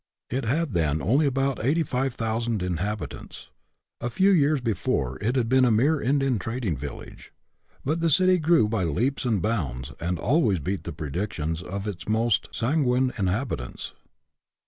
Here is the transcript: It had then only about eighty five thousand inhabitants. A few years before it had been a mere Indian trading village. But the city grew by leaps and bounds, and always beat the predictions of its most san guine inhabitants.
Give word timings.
It 0.31 0.45
had 0.45 0.73
then 0.73 0.99
only 0.99 1.27
about 1.27 1.63
eighty 1.63 1.83
five 1.83 2.15
thousand 2.15 2.63
inhabitants. 2.63 3.51
A 3.99 4.09
few 4.09 4.31
years 4.31 4.59
before 4.59 5.19
it 5.21 5.35
had 5.35 5.47
been 5.47 5.63
a 5.63 5.69
mere 5.69 6.01
Indian 6.01 6.39
trading 6.39 6.75
village. 6.75 7.31
But 7.85 7.99
the 7.99 8.09
city 8.09 8.39
grew 8.39 8.67
by 8.67 8.83
leaps 8.83 9.25
and 9.25 9.43
bounds, 9.43 9.91
and 9.99 10.17
always 10.17 10.59
beat 10.59 10.85
the 10.85 10.91
predictions 10.91 11.61
of 11.61 11.87
its 11.87 12.09
most 12.09 12.47
san 12.51 12.83
guine 12.83 13.13
inhabitants. 13.19 13.93